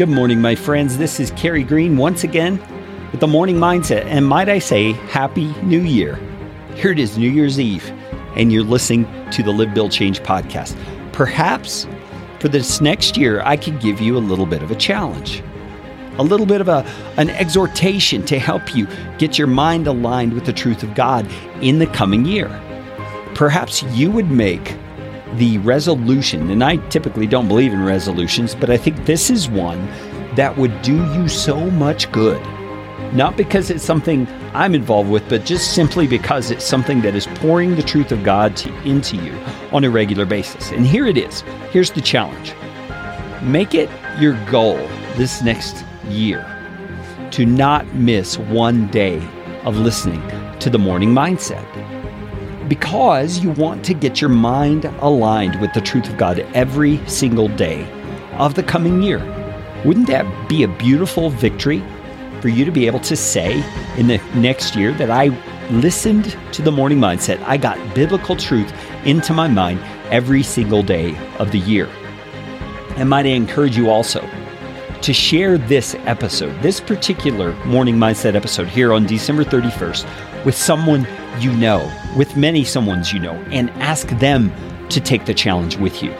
[0.00, 0.96] Good morning, my friends.
[0.96, 2.58] This is Carey Green once again
[3.12, 4.06] with the morning mindset.
[4.06, 6.18] And might I say, Happy New Year.
[6.74, 7.86] Here it is, New Year's Eve,
[8.34, 10.74] and you're listening to the Live, Build, Change podcast.
[11.12, 11.86] Perhaps
[12.38, 15.42] for this next year, I could give you a little bit of a challenge,
[16.16, 16.82] a little bit of a,
[17.18, 18.88] an exhortation to help you
[19.18, 21.30] get your mind aligned with the truth of God
[21.60, 22.48] in the coming year.
[23.34, 24.78] Perhaps you would make
[25.36, 29.86] the resolution, and I typically don't believe in resolutions, but I think this is one
[30.34, 32.40] that would do you so much good.
[33.12, 37.26] Not because it's something I'm involved with, but just simply because it's something that is
[37.26, 39.32] pouring the truth of God to, into you
[39.72, 40.70] on a regular basis.
[40.70, 41.40] And here it is.
[41.70, 42.54] Here's the challenge
[43.42, 44.76] make it your goal
[45.16, 46.46] this next year
[47.30, 49.16] to not miss one day
[49.64, 50.22] of listening
[50.58, 51.64] to the morning mindset
[52.70, 57.48] because you want to get your mind aligned with the truth of God every single
[57.48, 57.84] day
[58.34, 59.18] of the coming year.
[59.84, 61.82] Wouldn't that be a beautiful victory
[62.40, 63.56] for you to be able to say
[63.98, 65.26] in the next year that I
[65.70, 67.42] listened to the morning mindset?
[67.42, 68.72] I got biblical truth
[69.04, 69.80] into my mind
[70.12, 71.88] every single day of the year.
[72.96, 74.20] And might I encourage you also
[75.02, 81.06] to share this episode, this particular morning mindset episode here on December 31st with someone
[81.38, 84.52] you know, with many someones you know, and ask them
[84.90, 86.12] to take the challenge with you.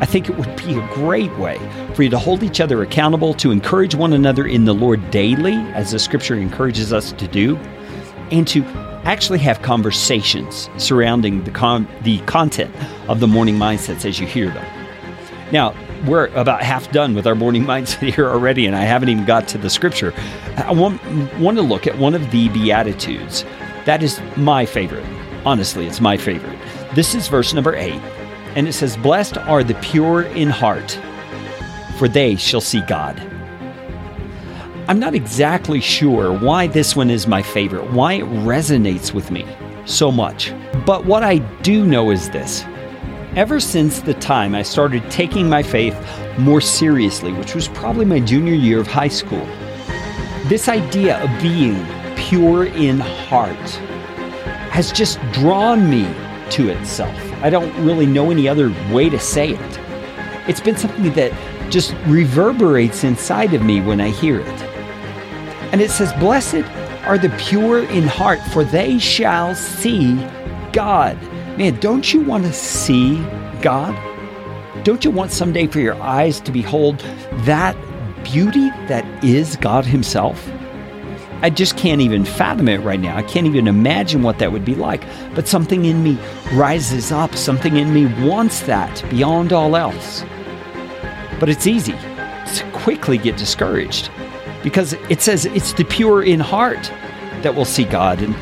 [0.00, 1.58] I think it would be a great way
[1.94, 5.54] for you to hold each other accountable, to encourage one another in the Lord daily,
[5.72, 7.56] as the scripture encourages us to do,
[8.30, 8.62] and to
[9.04, 12.74] actually have conversations surrounding the, con- the content
[13.08, 14.64] of the morning mindsets as you hear them.
[15.50, 15.74] Now,
[16.06, 19.48] we're about half done with our morning mindset here already, and I haven't even got
[19.48, 20.12] to the scripture.
[20.56, 21.02] I want,
[21.38, 23.44] want to look at one of the Beatitudes
[23.88, 25.06] that is my favorite.
[25.46, 26.58] Honestly, it's my favorite.
[26.94, 28.02] This is verse number eight,
[28.54, 31.00] and it says, Blessed are the pure in heart,
[31.96, 33.18] for they shall see God.
[34.88, 39.46] I'm not exactly sure why this one is my favorite, why it resonates with me
[39.86, 40.52] so much.
[40.84, 42.66] But what I do know is this.
[43.38, 45.96] Ever since the time I started taking my faith
[46.38, 49.46] more seriously, which was probably my junior year of high school,
[50.48, 53.56] this idea of being pure in heart
[54.72, 56.12] has just drawn me
[56.50, 57.16] to itself.
[57.40, 59.78] I don't really know any other way to say it.
[60.48, 61.30] It's been something that
[61.70, 64.62] just reverberates inside of me when I hear it.
[65.70, 66.66] And it says, Blessed
[67.06, 70.16] are the pure in heart, for they shall see
[70.72, 71.16] God.
[71.58, 73.16] Man, don't you want to see
[73.62, 73.92] God?
[74.84, 77.00] Don't you want someday for your eyes to behold
[77.46, 77.76] that
[78.22, 80.48] beauty that is God Himself?
[81.42, 83.16] I just can't even fathom it right now.
[83.16, 85.02] I can't even imagine what that would be like.
[85.34, 86.16] But something in me
[86.52, 90.22] rises up, something in me wants that beyond all else.
[91.40, 94.12] But it's easy to quickly get discouraged
[94.62, 96.92] because it says it's the pure in heart
[97.42, 98.22] that will see God.
[98.22, 98.36] And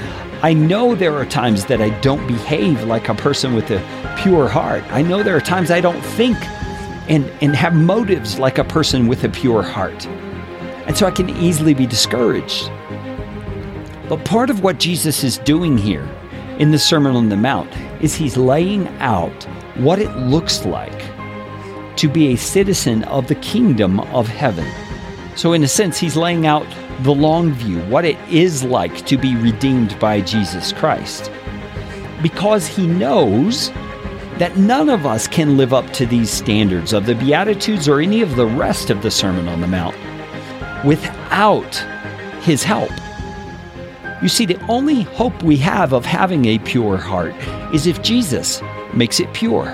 [0.47, 3.81] I know there are times that I don't behave like a person with a
[4.17, 4.85] pure heart.
[4.93, 6.37] I know there are times I don't think
[7.11, 10.07] and, and have motives like a person with a pure heart.
[10.87, 12.71] And so I can easily be discouraged.
[14.09, 16.09] But part of what Jesus is doing here
[16.61, 19.45] in the Sermon on the Mount is he's laying out
[19.79, 21.11] what it looks like
[21.97, 24.71] to be a citizen of the kingdom of heaven.
[25.35, 26.69] So, in a sense, he's laying out
[27.01, 31.31] the long view, what it is like to be redeemed by Jesus Christ.
[32.23, 33.71] Because he knows
[34.39, 38.21] that none of us can live up to these standards of the Beatitudes or any
[38.23, 39.97] of the rest of the Sermon on the Mount
[40.85, 41.75] without
[42.43, 42.91] his help.
[44.23, 47.35] You see, the only hope we have of having a pure heart
[47.75, 48.63] is if Jesus
[48.95, 49.69] makes it pure.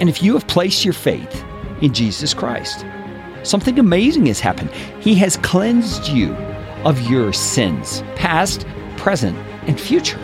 [0.00, 1.44] And if you have placed your faith
[1.80, 2.84] in Jesus Christ,
[3.46, 4.70] something amazing has happened.
[5.00, 6.34] He has cleansed you
[6.84, 9.36] of your sins, past, present,
[9.66, 10.18] and future.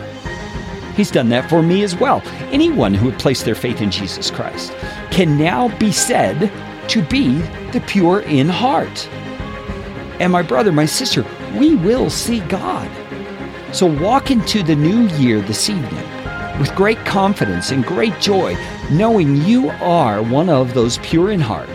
[0.95, 2.21] He's done that for me as well.
[2.51, 4.71] Anyone who would place their faith in Jesus Christ
[5.09, 6.51] can now be said
[6.89, 7.39] to be
[7.71, 9.07] the pure in heart.
[10.19, 11.25] And my brother, my sister,
[11.57, 12.89] we will see God.
[13.73, 18.55] So walk into the new year this evening with great confidence and great joy,
[18.91, 21.69] knowing you are one of those pure in heart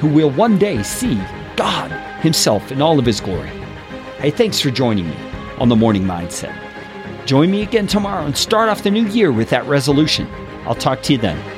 [0.00, 1.20] who will one day see
[1.56, 1.90] God
[2.20, 3.50] Himself in all of His glory.
[4.18, 5.16] Hey, thanks for joining me
[5.58, 6.56] on the Morning Mindset.
[7.26, 10.28] Join me again tomorrow and start off the new year with that resolution.
[10.66, 11.57] I'll talk to you then.